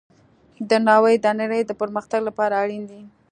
[0.69, 3.01] درناوی د نړۍ د پرمختګ لپاره اړین دی.